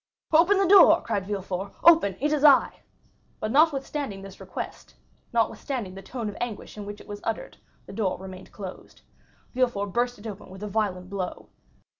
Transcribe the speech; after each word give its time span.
"Open 0.33 0.57
the 0.57 0.67
door!" 0.67 0.99
cried 1.03 1.27
Villefort. 1.27 1.75
"Open; 1.83 2.17
it 2.19 2.33
is 2.33 2.43
I." 2.43 2.79
But 3.39 3.51
notwithstanding 3.51 4.23
this 4.23 4.39
request, 4.39 4.95
notwithstanding 5.31 5.93
the 5.93 6.01
tone 6.01 6.27
of 6.27 6.35
anguish 6.41 6.75
in 6.75 6.87
which 6.87 6.99
it 6.99 7.07
was 7.07 7.21
uttered, 7.23 7.57
the 7.85 7.93
door 7.93 8.17
remained 8.17 8.51
closed. 8.51 9.01
Villefort 9.53 9.93
burst 9.93 10.17
it 10.17 10.25
open 10.25 10.49
with 10.49 10.63
a 10.63 10.67
violent 10.67 11.07
blow. 11.11 11.49